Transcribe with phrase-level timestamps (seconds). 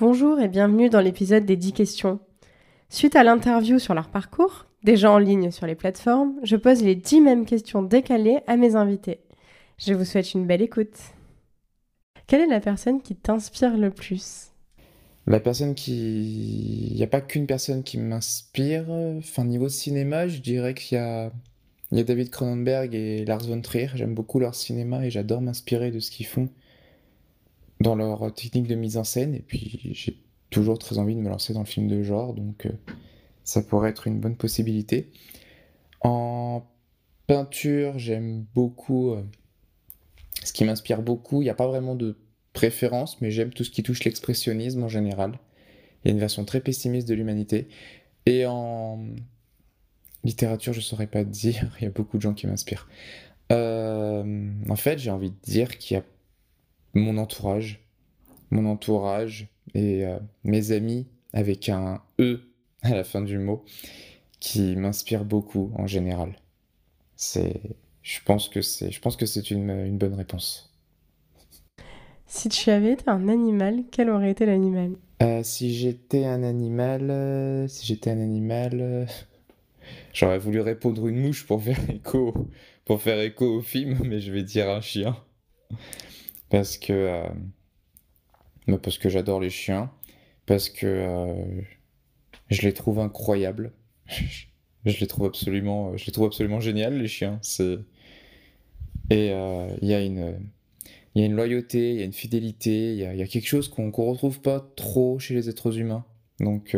[0.00, 2.20] Bonjour et bienvenue dans l'épisode des 10 questions.
[2.88, 6.94] Suite à l'interview sur leur parcours, déjà en ligne sur les plateformes, je pose les
[6.94, 9.18] 10 mêmes questions décalées à mes invités.
[9.76, 10.96] Je vous souhaite une belle écoute.
[12.28, 14.52] Quelle est la personne qui t'inspire le plus?
[15.26, 16.90] La personne qui...
[16.90, 18.88] Il n'y a pas qu'une personne qui m'inspire.
[18.88, 21.32] Enfin, niveau cinéma, je dirais qu'il y a...
[21.90, 23.88] David Cronenberg et Lars von Trier.
[23.96, 26.50] J'aime beaucoup leur cinéma et j'adore m'inspirer de ce qu'ils font
[27.80, 29.34] dans leur technique de mise en scène.
[29.34, 30.16] Et puis, j'ai
[30.50, 32.72] toujours très envie de me lancer dans le film de genre, donc euh,
[33.44, 35.10] ça pourrait être une bonne possibilité.
[36.00, 36.66] En
[37.26, 39.12] peinture, j'aime beaucoup.
[39.12, 39.22] Euh,
[40.44, 42.16] ce qui m'inspire beaucoup, il n'y a pas vraiment de
[42.52, 45.38] préférence, mais j'aime tout ce qui touche l'expressionnisme en général.
[46.02, 47.68] Il y a une version très pessimiste de l'humanité.
[48.26, 49.04] Et en
[50.24, 52.88] littérature, je ne saurais pas dire, il y a beaucoup de gens qui m'inspirent.
[53.50, 56.04] Euh, en fait, j'ai envie de dire qu'il y a
[56.94, 57.80] mon entourage,
[58.50, 62.40] mon entourage et euh, mes amis avec un E
[62.82, 63.64] à la fin du mot
[64.40, 66.36] qui m'inspirent beaucoup en général.
[67.16, 67.60] C'est,
[68.02, 70.72] je pense que c'est, je pense que c'est une, une bonne réponse.
[72.26, 74.92] Si tu avais été un animal, quel aurait été l'animal?
[75.22, 79.08] Euh, Si j'étais un animal, euh, si j'étais un animal,
[80.12, 82.34] j'aurais voulu répondre une mouche pour faire écho,
[82.84, 85.16] pour faire écho au film, mais je vais dire un chien
[86.50, 89.90] parce que euh, parce que j'adore les chiens,
[90.46, 91.62] parce que euh,
[92.50, 93.72] je les trouve incroyables.
[94.86, 97.38] je les trouve absolument, je les trouve absolument les chiens.
[97.42, 97.78] C'est
[99.10, 100.38] et euh, il y a une
[101.14, 103.46] il y a une loyauté, il y a une fidélité, il y, y, a quelque
[103.46, 106.04] chose qu'on ne retrouve pas trop chez les êtres humains.
[106.38, 106.76] Donc,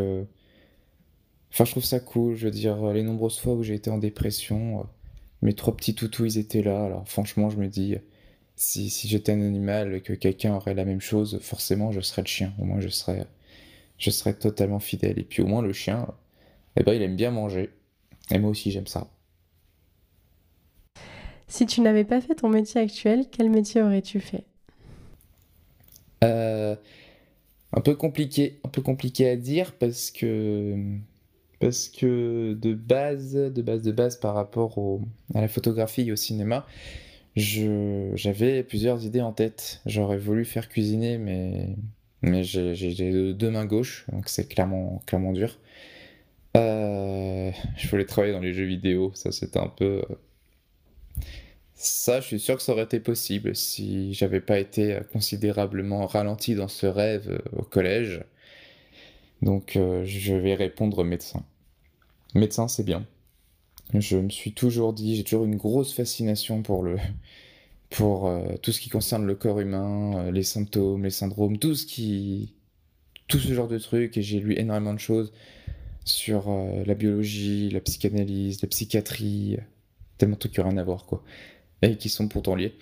[1.53, 2.37] enfin, je trouve ça cool.
[2.37, 4.87] Je veux dire, les nombreuses fois où j'ai été en dépression,
[5.43, 6.85] mes trois petits toutous, ils étaient là.
[6.85, 7.97] Alors, franchement, je me dis,
[8.61, 12.23] si, si j'étais un animal et que quelqu'un aurait la même chose, forcément je serais
[12.23, 12.53] le chien.
[12.61, 13.27] Au moins je serais,
[13.99, 15.19] je serais totalement fidèle.
[15.19, 16.09] Et puis au moins le chien,
[16.77, 17.71] eh ben, il aime bien manger.
[18.31, 19.09] Et moi aussi j'aime ça.
[21.49, 24.45] Si tu n'avais pas fait ton métier actuel, quel métier aurais-tu fait?
[26.25, 26.77] Euh,
[27.73, 30.77] Un peu compliqué, un peu compliqué à dire parce que
[31.61, 35.03] parce que de base, de base, de base par rapport au,
[35.35, 36.67] à la photographie et au cinéma,
[37.37, 39.81] j'avais plusieurs idées en tête.
[39.87, 41.77] J'aurais voulu faire cuisiner, mais,
[42.23, 45.59] mais j'ai deux mains gauches, donc c'est clairement, clairement dur.
[46.57, 50.03] Euh, je voulais travailler dans les jeux vidéo, ça c'était un peu.
[50.11, 51.25] Euh,
[51.75, 56.55] ça, je suis sûr que ça aurait été possible si j'avais pas été considérablement ralenti
[56.55, 58.23] dans ce rêve euh, au collège.
[59.43, 59.73] Donc
[60.05, 61.43] je vais répondre médecin.
[62.35, 63.07] Médecin, c'est bien.
[63.95, 66.97] Je me suis toujours dit, j'ai toujours une grosse fascination pour le,
[67.91, 71.75] pour euh, tout ce qui concerne le corps humain, euh, les symptômes, les syndromes, tout
[71.75, 72.55] ce qui,
[73.29, 74.17] tout ce genre de trucs.
[74.17, 75.33] Et j'ai lu énormément de choses
[76.05, 79.59] sur euh, la biologie, la psychanalyse, la psychiatrie,
[80.19, 81.23] tellement de trucs qui n'ont rien à voir, quoi,
[81.83, 82.75] et qui sont pourtant liés.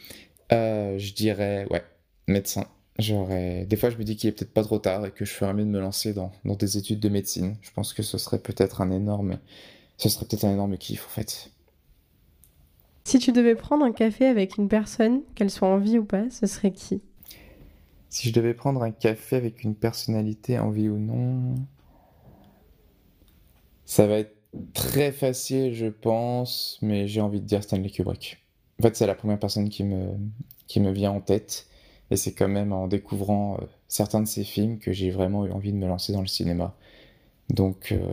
[0.51, 1.85] je dirais, ouais,
[2.27, 2.67] médecin.
[2.99, 5.33] J'aurais, des fois, je me dis qu'il est peut-être pas trop tard et que je
[5.33, 7.57] ferais mieux de me lancer dans, dans des études de médecine.
[7.63, 9.39] Je pense que ce serait peut-être un énorme
[9.99, 11.51] ce serait peut-être un énorme kiff en fait.
[13.05, 16.31] Si tu devais prendre un café avec une personne, qu'elle soit en vie ou pas,
[16.31, 17.01] ce serait qui?
[18.11, 21.55] Si je devais prendre un café avec une personnalité en vie ou non,
[23.85, 24.35] ça va être
[24.73, 28.39] très facile, je pense, mais j'ai envie de dire Stanley Kubrick.
[28.79, 30.15] En fait, c'est la première personne qui me,
[30.67, 31.67] qui me vient en tête,
[32.11, 35.51] et c'est quand même en découvrant euh, certains de ses films que j'ai vraiment eu
[35.51, 36.75] envie de me lancer dans le cinéma.
[37.51, 38.13] Donc, euh,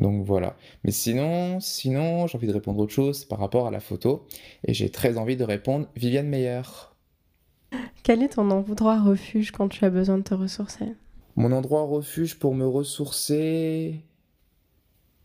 [0.00, 0.56] donc voilà.
[0.82, 4.26] Mais sinon, sinon, j'ai envie de répondre autre chose par rapport à la photo.
[4.64, 6.62] Et j'ai très envie de répondre Viviane Meyer.
[8.02, 10.94] Quel est ton endroit refuge quand tu as besoin de te ressourcer?
[11.36, 14.00] Mon endroit refuge pour me ressourcer?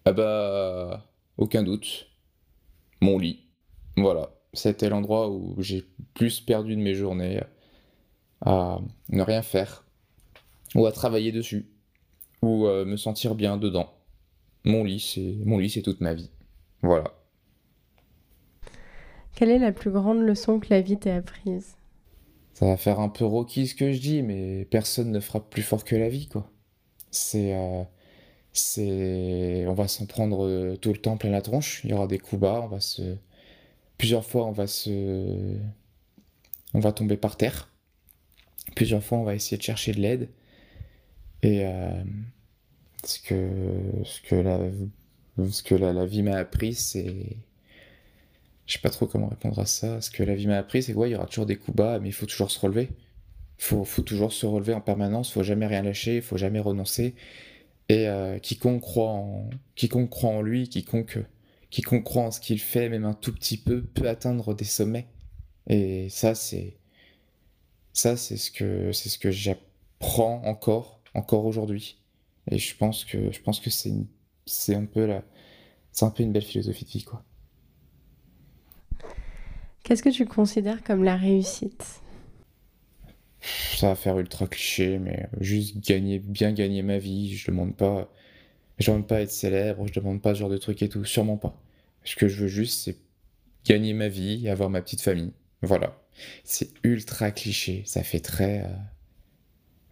[0.04, 1.06] Ah bah.
[1.38, 2.08] Aucun doute.
[3.00, 3.46] Mon lit.
[3.96, 4.32] Voilà.
[4.52, 7.42] C'était l'endroit où j'ai plus perdu de mes journées
[8.42, 9.86] à ne rien faire.
[10.76, 11.66] Ou à travailler dessus.
[12.42, 13.95] Ou à me sentir bien dedans
[14.66, 16.30] mon lit, c'est mon lit, c'est toute ma vie.
[16.82, 17.14] Voilà.
[19.36, 21.76] Quelle est la plus grande leçon que la vie t'ait apprise?
[22.54, 25.62] Ça va faire un peu rocky ce que je dis, mais personne ne frappe plus
[25.62, 26.50] fort que la vie, quoi.
[27.12, 27.84] C'est, euh,
[28.54, 31.82] c'est, on va s'en prendre euh, tout le temps plein la tronche.
[31.84, 33.18] Il y aura des coups bas, on va se,
[33.98, 35.58] plusieurs fois, on va se,
[36.74, 37.70] on va tomber par terre.
[38.76, 40.30] Plusieurs fois, on va essayer de chercher de l'aide.
[41.42, 42.04] Et euh,
[43.08, 43.50] ce que,
[44.04, 44.60] ce que, la,
[45.50, 47.38] ce que la, vie m'a appris, c'est.
[48.66, 50.02] Je sais pas trop comment répondre à ça.
[50.02, 52.00] Ce que la vie m'a appris, c'est quoi Il y aura toujours des coups bas,
[52.00, 52.90] mais il faut toujours se relever.
[53.58, 57.16] faut, faut toujours se relever en permanence, faut jamais rien lâcher, faut jamais renoncer.
[57.90, 61.20] Et euh, quiconque, croit en, quiconque croit en lui, quiconque,
[61.70, 65.08] quiconque croit en ce qu'il fait, même un tout petit peu, peut atteindre des sommets.
[65.68, 66.78] Et ça, c'est
[67.94, 71.98] ça, c'est ce que c'est ce que j'apprends encore, encore aujourd'hui.
[72.52, 73.94] Et je pense que je pense que c'est
[74.46, 75.24] c'est un peu la,
[75.92, 77.24] c'est un peu une belle philosophie de vie, quoi.
[79.84, 82.02] Qu'est-ce que tu considères comme la réussite?
[83.76, 87.36] Ça va faire ultra cliché, mais juste gagner, bien gagner ma vie.
[87.36, 88.12] Je demande pas,
[88.80, 91.38] je demande pas être célèbre, je demande pas ce genre de trucs et tout, sûrement
[91.38, 91.62] pas.
[92.04, 92.98] Ce que je veux juste, c'est
[93.64, 95.34] gagner ma vie et avoir ma petite famille.
[95.62, 96.02] Voilà.
[96.44, 98.64] C'est ultra cliché, ça fait très.
[98.64, 98.74] Euh,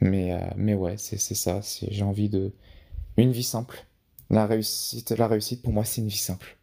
[0.03, 1.61] mais, euh, mais ouais, c'est ça.
[1.87, 2.53] J'ai envie de.
[3.15, 3.85] Une vie simple.
[4.29, 6.57] La réussite, la réussite pour moi, c'est une vie simple.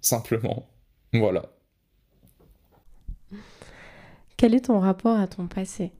[0.00, 0.66] Simplement.
[1.12, 1.50] Voilà.
[4.36, 5.92] Quel est ton rapport à ton passé?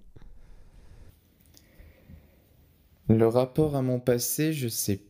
[3.08, 5.02] Le rapport à mon passé, je sais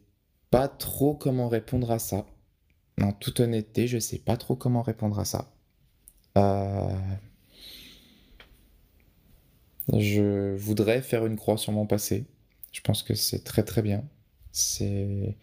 [0.51, 2.27] pas trop comment répondre à ça.
[3.01, 5.53] En toute honnêteté, je sais pas trop comment répondre à ça.
[6.37, 6.89] Euh,
[9.99, 12.25] je voudrais faire une croix sur mon passé.
[12.73, 14.05] Je pense que c'est très très bien.
[14.53, 15.37] C'est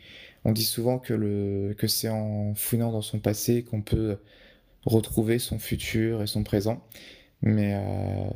[0.46, 4.18] on dit souvent que le que c'est en fouillant dans son passé qu'on peut
[4.86, 6.84] retrouver son futur et son présent.
[7.42, 8.30] Mais euh,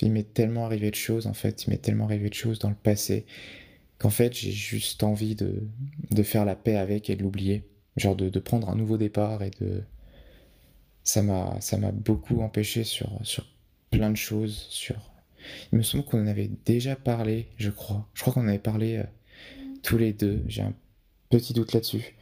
[0.00, 2.70] il m'est tellement arrivé de choses, en fait, il m'est tellement arrivé de choses dans
[2.70, 3.26] le passé,
[3.98, 5.62] qu'en fait, j'ai juste envie de,
[6.10, 7.64] de, faire la paix avec et de l'oublier.
[7.96, 9.82] Genre de, de, prendre un nouveau départ et de.
[11.04, 13.46] Ça m'a, ça m'a beaucoup empêché sur, sur
[13.90, 14.66] plein de choses.
[14.70, 14.96] Sur...
[15.72, 18.08] Il me semble qu'on en avait déjà parlé, je crois.
[18.14, 19.04] Je crois qu'on en avait parlé euh,
[19.82, 20.42] tous les deux.
[20.46, 20.74] J'ai un
[21.30, 22.16] petit doute là-dessus.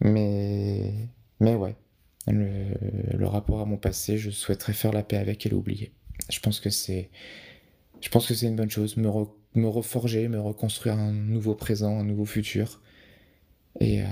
[0.00, 1.08] Mais.
[1.38, 1.76] Mais ouais,
[2.26, 5.92] le, rapport à mon passé, je souhaiterais faire la paix avec et l'oublier.
[6.30, 7.10] Je pense que c'est,
[8.00, 9.10] je pense que c'est une bonne chose, me,
[9.54, 12.80] me, reforger, me reconstruire un nouveau présent, un nouveau futur.
[13.80, 14.06] Et euh,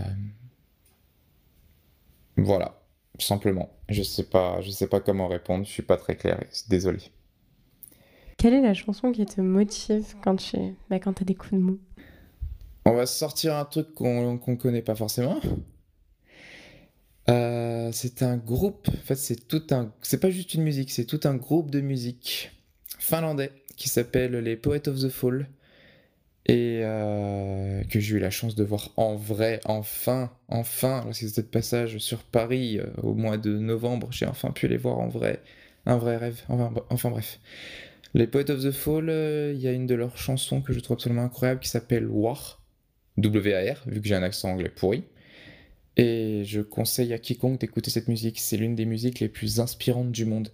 [2.36, 2.80] voilà,
[3.18, 3.70] simplement.
[3.88, 5.64] Je sais pas, je sais pas comment répondre.
[5.64, 6.40] Je suis pas très clair.
[6.68, 6.98] Désolé.
[8.36, 10.56] Quelle est la chanson qui te motive quand tu,
[10.90, 11.78] bah, quand as des coups de mou?
[12.84, 15.40] On va sortir un truc qu'on ne connaît pas forcément.
[17.30, 21.06] Euh, c'est un groupe, en fait c'est tout un, c'est pas juste une musique, c'est
[21.06, 22.52] tout un groupe de musique
[22.98, 25.48] finlandais qui s'appelle les Poets of the Fall
[26.44, 31.40] et euh, que j'ai eu la chance de voir en vrai, enfin, enfin, lorsqu'ils étaient
[31.40, 35.08] de passage sur Paris euh, au mois de novembre, j'ai enfin pu les voir en
[35.08, 35.40] vrai,
[35.86, 36.42] un vrai rêve,
[36.90, 37.40] enfin bref.
[38.14, 39.10] Les Poets of the Fall,
[39.54, 42.62] il y a une de leurs chansons que je trouve absolument incroyable qui s'appelle War,
[43.16, 45.02] W-A-R, vu que j'ai un accent anglais pourri.
[45.96, 48.40] Et je conseille à quiconque d'écouter cette musique.
[48.40, 50.50] C'est l'une des musiques les plus inspirantes du monde.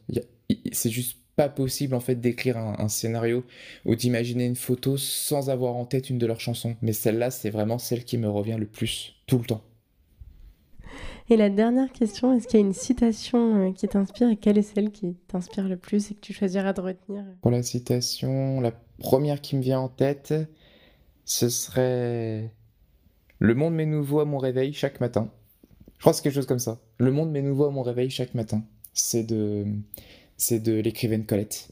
[0.73, 3.45] C'est juste pas possible en fait d'écrire un, scénario
[3.87, 6.77] ou d'imaginer une photo sans avoir en tête une de leurs chansons.
[6.83, 9.63] Mais celle-là, c'est vraiment celle qui me revient le plus, tout le temps.
[11.31, 14.59] Et la dernière question, est-ce qu'il y a une citation euh, qui t'inspire et quelle
[14.59, 17.23] est celle qui t'inspire le plus et que tu choisiras de retenir?
[17.41, 20.35] Pour la citation, la première qui me vient en tête,
[21.25, 22.53] ce serait
[23.39, 25.31] le monde m'est nouveau à mon réveil chaque matin.
[25.97, 26.81] Je crois que c'est quelque chose comme ça.
[26.99, 28.65] Le monde m'est nouveau à mon réveil chaque matin.
[28.93, 29.67] C'est de,
[30.37, 31.69] c'est de l'écrivaine Colette.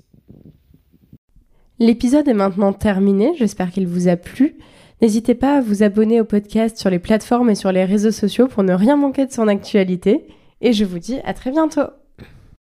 [1.80, 3.32] L'épisode est maintenant terminé.
[3.36, 4.56] J'espère qu'il vous a plu.
[5.00, 8.48] N'hésitez pas à vous abonner au podcast sur les plateformes et sur les réseaux sociaux
[8.48, 10.26] pour ne rien manquer de son actualité.
[10.60, 11.88] Et je vous dis à très bientôt.